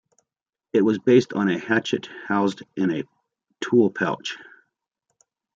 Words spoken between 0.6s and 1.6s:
It was based on a